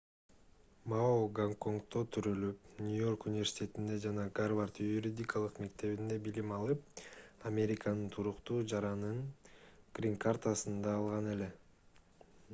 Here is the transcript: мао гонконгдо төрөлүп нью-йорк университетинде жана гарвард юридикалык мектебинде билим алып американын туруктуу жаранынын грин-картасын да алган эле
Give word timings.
мао 0.91 1.17
гонконгдо 1.39 1.99
төрөлүп 2.15 2.63
нью-йорк 2.85 3.25
университетинде 3.31 3.97
жана 4.05 4.23
гарвард 4.39 4.79
юридикалык 4.85 5.59
мектебинде 5.65 6.17
билим 6.29 6.53
алып 6.57 7.03
американын 7.51 8.01
туруктуу 8.17 8.57
жаранынын 8.73 9.23
грин-картасын 9.99 10.81
да 10.87 10.97
алган 11.03 11.31
эле 11.35 11.51